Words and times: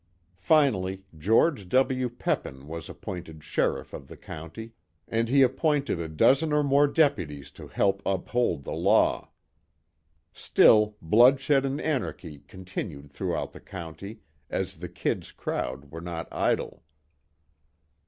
Finally, 0.39 1.03
George 1.15 1.69
W. 1.69 2.09
Peppin 2.09 2.67
was 2.67 2.89
appointed 2.89 3.43
Sheriff 3.43 3.93
of 3.93 4.07
the 4.07 4.17
County, 4.17 4.71
and 5.07 5.29
he 5.29 5.43
appointed 5.43 5.99
a 5.99 6.07
dozen 6.07 6.51
or 6.51 6.63
more 6.63 6.87
deputies 6.87 7.51
to 7.51 7.67
help 7.67 8.01
uphold 8.03 8.63
the 8.63 8.73
law. 8.73 9.29
Still 10.33 10.97
bloodshed 11.03 11.65
and 11.65 11.79
anarchy 11.79 12.39
continued 12.47 13.11
throughout 13.11 13.51
the 13.51 13.59
County, 13.61 14.21
as 14.49 14.73
the 14.79 14.89
"Kid's" 14.89 15.31
crowd 15.31 15.91
were 15.91 16.01
not 16.01 16.27
idle. 16.33 16.81